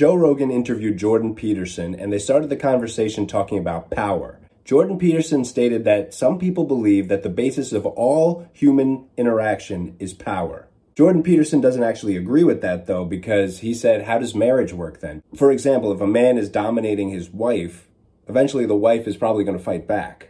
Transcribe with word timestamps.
Joe 0.00 0.14
Rogan 0.14 0.50
interviewed 0.50 0.96
Jordan 0.96 1.34
Peterson 1.34 1.94
and 1.94 2.10
they 2.10 2.18
started 2.18 2.48
the 2.48 2.56
conversation 2.56 3.26
talking 3.26 3.58
about 3.58 3.90
power. 3.90 4.40
Jordan 4.64 4.96
Peterson 4.96 5.44
stated 5.44 5.84
that 5.84 6.14
some 6.14 6.38
people 6.38 6.64
believe 6.64 7.08
that 7.08 7.22
the 7.22 7.28
basis 7.28 7.74
of 7.74 7.84
all 7.84 8.48
human 8.54 9.04
interaction 9.18 9.94
is 9.98 10.14
power. 10.14 10.68
Jordan 10.96 11.22
Peterson 11.22 11.60
doesn't 11.60 11.82
actually 11.82 12.16
agree 12.16 12.44
with 12.44 12.62
that 12.62 12.86
though, 12.86 13.04
because 13.04 13.58
he 13.58 13.74
said, 13.74 14.04
How 14.04 14.18
does 14.18 14.34
marriage 14.34 14.72
work 14.72 15.00
then? 15.00 15.22
For 15.36 15.52
example, 15.52 15.92
if 15.92 16.00
a 16.00 16.06
man 16.06 16.38
is 16.38 16.48
dominating 16.48 17.10
his 17.10 17.28
wife, 17.28 17.86
eventually 18.26 18.64
the 18.64 18.74
wife 18.74 19.06
is 19.06 19.18
probably 19.18 19.44
going 19.44 19.58
to 19.58 19.62
fight 19.62 19.86
back. 19.86 20.29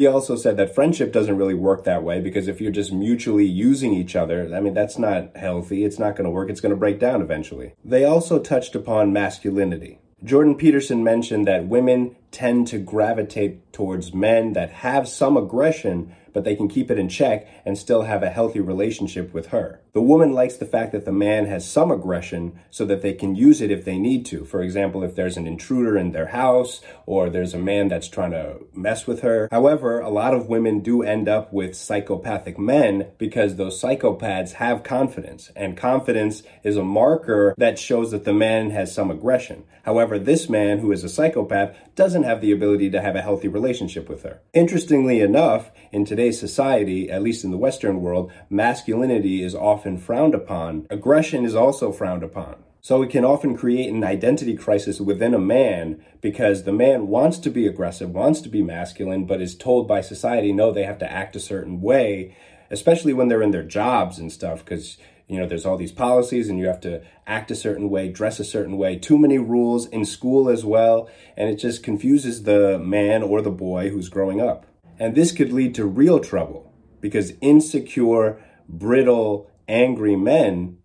He 0.00 0.06
also 0.06 0.34
said 0.34 0.56
that 0.56 0.74
friendship 0.74 1.12
doesn't 1.12 1.36
really 1.36 1.52
work 1.52 1.84
that 1.84 2.02
way 2.02 2.22
because 2.22 2.48
if 2.48 2.58
you're 2.58 2.72
just 2.72 2.90
mutually 2.90 3.44
using 3.44 3.92
each 3.92 4.16
other, 4.16 4.50
I 4.54 4.58
mean, 4.58 4.72
that's 4.72 4.98
not 4.98 5.36
healthy. 5.36 5.84
It's 5.84 5.98
not 5.98 6.16
going 6.16 6.24
to 6.24 6.30
work. 6.30 6.48
It's 6.48 6.62
going 6.62 6.70
to 6.70 6.76
break 6.78 6.98
down 6.98 7.20
eventually. 7.20 7.74
They 7.84 8.06
also 8.06 8.38
touched 8.38 8.74
upon 8.74 9.12
masculinity. 9.12 9.98
Jordan 10.24 10.54
Peterson 10.54 11.04
mentioned 11.04 11.46
that 11.46 11.68
women 11.68 12.16
tend 12.30 12.66
to 12.68 12.78
gravitate 12.78 13.74
towards 13.74 14.14
men 14.14 14.54
that 14.54 14.70
have 14.70 15.06
some 15.06 15.36
aggression, 15.36 16.16
but 16.32 16.44
they 16.44 16.56
can 16.56 16.68
keep 16.68 16.90
it 16.90 16.98
in 16.98 17.08
check 17.08 17.46
and 17.64 17.76
still 17.76 18.02
have 18.02 18.22
a 18.22 18.30
healthy 18.30 18.60
relationship 18.60 19.32
with 19.32 19.48
her. 19.48 19.80
The 19.92 20.00
woman 20.00 20.32
likes 20.32 20.56
the 20.56 20.66
fact 20.66 20.92
that 20.92 21.04
the 21.04 21.12
man 21.12 21.46
has 21.46 21.68
some 21.68 21.90
aggression 21.90 22.60
so 22.70 22.84
that 22.86 23.02
they 23.02 23.12
can 23.12 23.34
use 23.34 23.60
it 23.60 23.72
if 23.72 23.84
they 23.84 23.98
need 23.98 24.24
to. 24.26 24.44
For 24.44 24.62
example, 24.62 25.02
if 25.02 25.16
there's 25.16 25.36
an 25.36 25.46
intruder 25.46 25.96
in 25.96 26.12
their 26.12 26.28
house 26.28 26.80
or 27.06 27.28
there's 27.28 27.54
a 27.54 27.58
man 27.58 27.88
that's 27.88 28.08
trying 28.08 28.30
to 28.30 28.58
mess 28.72 29.06
with 29.06 29.22
her. 29.22 29.48
However, 29.50 30.00
a 30.00 30.08
lot 30.08 30.32
of 30.32 30.46
women 30.46 30.80
do 30.80 31.02
end 31.02 31.28
up 31.28 31.52
with 31.52 31.76
psychopathic 31.76 32.58
men 32.58 33.08
because 33.18 33.56
those 33.56 33.80
psychopaths 33.80 34.52
have 34.52 34.84
confidence, 34.84 35.50
and 35.56 35.76
confidence 35.76 36.42
is 36.62 36.76
a 36.76 36.84
marker 36.84 37.54
that 37.58 37.78
shows 37.78 38.12
that 38.12 38.24
the 38.24 38.32
man 38.32 38.70
has 38.70 38.94
some 38.94 39.10
aggression. 39.10 39.64
However, 39.82 40.18
this 40.18 40.48
man 40.48 40.78
who 40.78 40.92
is 40.92 41.02
a 41.02 41.08
psychopath 41.08 41.74
doesn't 41.96 42.22
have 42.22 42.40
the 42.40 42.52
ability 42.52 42.90
to 42.90 43.00
have 43.00 43.16
a 43.16 43.22
healthy 43.22 43.48
relationship 43.48 44.08
with 44.08 44.22
her. 44.22 44.40
Interestingly 44.52 45.20
enough, 45.20 45.70
in 45.90 46.04
today's 46.04 46.19
society, 46.28 47.10
at 47.10 47.22
least 47.22 47.44
in 47.44 47.50
the 47.50 47.56
Western 47.56 48.02
world, 48.02 48.30
masculinity 48.50 49.42
is 49.42 49.54
often 49.54 49.96
frowned 49.96 50.34
upon. 50.34 50.86
Aggression 50.90 51.44
is 51.46 51.54
also 51.54 51.90
frowned 51.90 52.22
upon. 52.22 52.56
So 52.82 53.02
it 53.02 53.10
can 53.10 53.24
often 53.24 53.56
create 53.56 53.90
an 53.90 54.04
identity 54.04 54.56
crisis 54.56 55.00
within 55.00 55.34
a 55.34 55.38
man 55.38 56.02
because 56.20 56.64
the 56.64 56.72
man 56.72 57.08
wants 57.08 57.38
to 57.38 57.50
be 57.50 57.66
aggressive, 57.66 58.10
wants 58.10 58.40
to 58.42 58.48
be 58.48 58.62
masculine, 58.62 59.26
but 59.26 59.40
is 59.40 59.54
told 59.54 59.86
by 59.86 60.00
society, 60.00 60.52
no, 60.52 60.72
they 60.72 60.84
have 60.84 60.98
to 60.98 61.12
act 61.12 61.36
a 61.36 61.40
certain 61.40 61.80
way, 61.80 62.36
especially 62.70 63.12
when 63.12 63.28
they're 63.28 63.42
in 63.42 63.50
their 63.50 63.62
jobs 63.62 64.18
and 64.18 64.32
stuff, 64.32 64.64
because 64.64 64.96
you 65.30 65.38
know 65.38 65.46
there's 65.46 65.64
all 65.64 65.76
these 65.76 65.92
policies 65.92 66.48
and 66.48 66.58
you 66.58 66.66
have 66.66 66.80
to 66.80 67.02
act 67.26 67.52
a 67.52 67.54
certain 67.54 67.88
way 67.88 68.08
dress 68.08 68.40
a 68.40 68.44
certain 68.44 68.76
way 68.76 68.96
too 68.96 69.16
many 69.16 69.38
rules 69.38 69.86
in 69.86 70.04
school 70.04 70.48
as 70.48 70.64
well 70.64 71.08
and 71.36 71.48
it 71.48 71.54
just 71.54 71.84
confuses 71.84 72.42
the 72.42 72.76
man 72.80 73.22
or 73.22 73.40
the 73.40 73.50
boy 73.50 73.90
who's 73.90 74.08
growing 74.08 74.40
up 74.40 74.66
and 75.00 75.14
this 75.14 75.32
could 75.32 75.52
lead 75.52 75.74
to 75.74 75.86
real 75.86 76.20
trouble 76.20 76.72
because 77.00 77.32
insecure 77.40 78.38
brittle 78.68 79.50
angry 79.66 80.14
men 80.14 80.76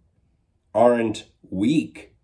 aren't 0.74 1.26
weak. 1.50 2.16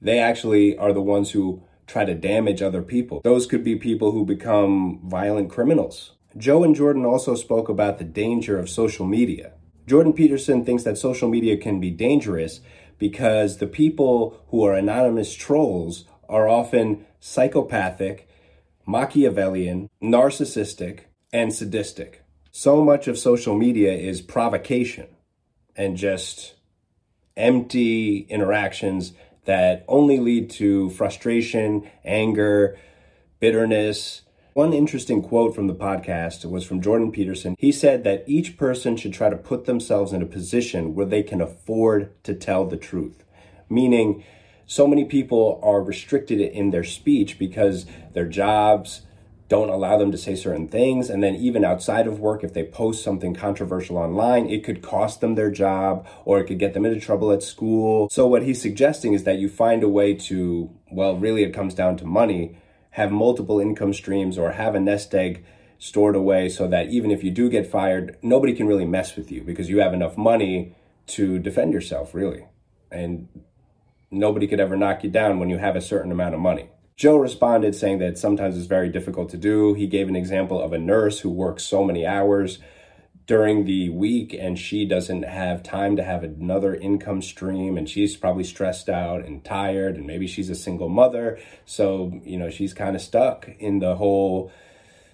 They 0.00 0.18
actually 0.18 0.76
are 0.76 0.92
the 0.92 1.00
ones 1.00 1.30
who 1.30 1.62
try 1.86 2.04
to 2.04 2.14
damage 2.14 2.60
other 2.60 2.82
people. 2.82 3.20
Those 3.22 3.46
could 3.46 3.62
be 3.62 3.76
people 3.76 4.10
who 4.10 4.24
become 4.26 5.00
violent 5.04 5.50
criminals. 5.50 6.16
Joe 6.36 6.64
and 6.64 6.74
jordan 6.74 7.04
also 7.04 7.34
spoke 7.34 7.68
about 7.68 7.98
the 7.98 8.04
danger 8.04 8.58
of 8.58 8.68
social 8.68 9.06
media. 9.06 9.52
Jordan 9.86 10.12
Peterson 10.12 10.64
thinks 10.64 10.82
that 10.84 10.98
social 10.98 11.28
media 11.28 11.56
can 11.56 11.80
be 11.80 11.90
dangerous 11.90 12.60
because 12.98 13.56
the 13.56 13.66
people 13.66 14.40
who 14.48 14.64
are 14.64 14.74
anonymous 14.74 15.34
trolls 15.34 16.04
are 16.28 16.48
often 16.48 17.06
psychopathic, 17.18 18.28
Machiavellian, 18.86 19.90
narcissistic, 20.02 21.06
and 21.32 21.52
sadistic. 21.54 22.22
So 22.50 22.82
much 22.84 23.08
of 23.08 23.18
social 23.18 23.56
media 23.56 23.92
is 23.92 24.20
provocation 24.20 25.06
and 25.76 25.96
just 25.96 26.54
empty 27.36 28.26
interactions 28.28 29.12
that 29.44 29.84
only 29.88 30.18
lead 30.18 30.50
to 30.50 30.90
frustration, 30.90 31.88
anger, 32.04 32.78
bitterness, 33.38 34.22
one 34.52 34.72
interesting 34.72 35.22
quote 35.22 35.54
from 35.54 35.68
the 35.68 35.74
podcast 35.74 36.44
was 36.44 36.66
from 36.66 36.82
Jordan 36.82 37.12
Peterson. 37.12 37.54
He 37.56 37.70
said 37.70 38.02
that 38.02 38.24
each 38.26 38.56
person 38.56 38.96
should 38.96 39.12
try 39.12 39.30
to 39.30 39.36
put 39.36 39.64
themselves 39.64 40.12
in 40.12 40.22
a 40.22 40.26
position 40.26 40.94
where 40.94 41.06
they 41.06 41.22
can 41.22 41.40
afford 41.40 42.22
to 42.24 42.34
tell 42.34 42.66
the 42.66 42.76
truth, 42.76 43.24
meaning, 43.68 44.24
so 44.66 44.86
many 44.86 45.04
people 45.04 45.58
are 45.62 45.82
restricted 45.82 46.40
in 46.40 46.70
their 46.70 46.84
speech 46.84 47.38
because 47.38 47.86
their 48.12 48.26
jobs 48.26 49.02
don't 49.50 49.68
allow 49.68 49.98
them 49.98 50.10
to 50.12 50.16
say 50.16 50.34
certain 50.34 50.68
things. 50.68 51.10
And 51.10 51.22
then, 51.22 51.34
even 51.34 51.62
outside 51.62 52.06
of 52.06 52.20
work, 52.20 52.42
if 52.42 52.54
they 52.54 52.64
post 52.64 53.04
something 53.04 53.34
controversial 53.34 53.98
online, 53.98 54.48
it 54.48 54.64
could 54.64 54.80
cost 54.80 55.20
them 55.20 55.34
their 55.34 55.50
job 55.50 56.08
or 56.24 56.40
it 56.40 56.44
could 56.44 56.58
get 56.58 56.72
them 56.72 56.86
into 56.86 56.98
trouble 56.98 57.30
at 57.32 57.42
school. 57.42 58.08
So, 58.10 58.26
what 58.26 58.44
he's 58.44 58.62
suggesting 58.62 59.12
is 59.12 59.24
that 59.24 59.38
you 59.38 59.50
find 59.50 59.82
a 59.82 59.88
way 59.88 60.14
to, 60.14 60.70
well, 60.90 61.16
really, 61.16 61.42
it 61.42 61.52
comes 61.52 61.74
down 61.74 61.98
to 61.98 62.06
money 62.06 62.56
have 62.90 63.12
multiple 63.12 63.60
income 63.60 63.92
streams 63.92 64.36
or 64.36 64.52
have 64.52 64.74
a 64.74 64.80
nest 64.80 65.14
egg 65.14 65.44
stored 65.78 66.16
away 66.16 66.48
so 66.48 66.66
that 66.66 66.88
even 66.88 67.10
if 67.10 67.24
you 67.24 67.30
do 67.30 67.48
get 67.48 67.66
fired, 67.66 68.16
nobody 68.22 68.52
can 68.52 68.66
really 68.66 68.84
mess 68.84 69.16
with 69.16 69.30
you 69.30 69.42
because 69.42 69.68
you 69.68 69.78
have 69.78 69.94
enough 69.94 70.16
money 70.16 70.74
to 71.06 71.38
defend 71.38 71.72
yourself, 71.72 72.14
really. 72.14 72.46
And 72.90 73.28
nobody 74.10 74.46
could 74.46 74.60
ever 74.60 74.76
knock 74.76 75.04
you 75.04 75.10
down 75.10 75.38
when 75.38 75.48
you 75.48 75.58
have 75.58 75.76
a 75.76 75.80
certain 75.80 76.12
amount 76.12 76.34
of 76.34 76.40
money. 76.40 76.68
Joe 77.00 77.16
responded 77.16 77.74
saying 77.74 78.00
that 78.00 78.18
sometimes 78.18 78.58
it's 78.58 78.66
very 78.66 78.90
difficult 78.90 79.30
to 79.30 79.38
do. 79.38 79.72
He 79.72 79.86
gave 79.86 80.10
an 80.10 80.16
example 80.16 80.60
of 80.60 80.74
a 80.74 80.78
nurse 80.78 81.18
who 81.18 81.30
works 81.30 81.62
so 81.62 81.82
many 81.82 82.04
hours 82.04 82.58
during 83.24 83.64
the 83.64 83.88
week 83.88 84.34
and 84.38 84.58
she 84.58 84.84
doesn't 84.84 85.22
have 85.22 85.62
time 85.62 85.96
to 85.96 86.02
have 86.02 86.22
another 86.22 86.74
income 86.74 87.22
stream 87.22 87.78
and 87.78 87.88
she's 87.88 88.16
probably 88.16 88.44
stressed 88.44 88.90
out 88.90 89.24
and 89.24 89.42
tired 89.42 89.96
and 89.96 90.06
maybe 90.06 90.26
she's 90.26 90.50
a 90.50 90.54
single 90.54 90.90
mother 90.90 91.38
so 91.64 92.20
you 92.22 92.36
know 92.36 92.50
she's 92.50 92.74
kind 92.74 92.94
of 92.94 93.00
stuck 93.00 93.48
in 93.58 93.78
the 93.78 93.96
whole 93.96 94.52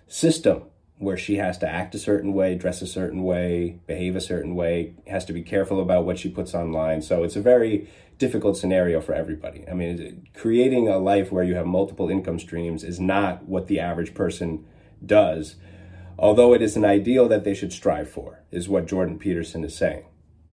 system 0.08 0.64
where 0.98 1.16
she 1.16 1.36
has 1.36 1.58
to 1.58 1.68
act 1.68 1.94
a 1.94 1.98
certain 1.98 2.32
way 2.32 2.54
dress 2.54 2.82
a 2.82 2.86
certain 2.86 3.22
way 3.22 3.78
behave 3.86 4.16
a 4.16 4.20
certain 4.20 4.54
way 4.54 4.94
has 5.06 5.24
to 5.24 5.32
be 5.32 5.42
careful 5.42 5.80
about 5.80 6.04
what 6.04 6.18
she 6.18 6.28
puts 6.28 6.54
online 6.54 7.02
so 7.02 7.22
it's 7.22 7.36
a 7.36 7.40
very 7.40 7.88
difficult 8.18 8.56
scenario 8.56 9.00
for 9.00 9.14
everybody 9.14 9.64
i 9.68 9.74
mean 9.74 10.26
creating 10.34 10.88
a 10.88 10.98
life 10.98 11.30
where 11.30 11.44
you 11.44 11.54
have 11.54 11.66
multiple 11.66 12.08
income 12.08 12.38
streams 12.38 12.82
is 12.82 12.98
not 12.98 13.44
what 13.44 13.66
the 13.66 13.78
average 13.78 14.14
person 14.14 14.64
does 15.04 15.56
although 16.18 16.54
it 16.54 16.62
is 16.62 16.76
an 16.76 16.84
ideal 16.84 17.28
that 17.28 17.44
they 17.44 17.54
should 17.54 17.72
strive 17.72 18.08
for, 18.08 18.42
is 18.50 18.68
what 18.68 18.86
Jordan 18.86 19.18
Peterson 19.18 19.64
is 19.64 19.76
saying. 19.76 20.04